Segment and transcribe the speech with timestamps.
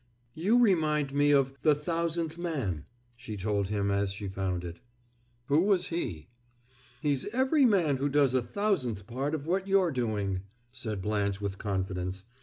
[0.33, 4.79] "You remind me of The Thousandth Man," she told him as she found it.
[5.45, 6.27] "Who was he?"
[7.03, 10.41] "He's every man who does a thousandth part of what you're doing!"
[10.73, 12.23] said Blanche with confidence.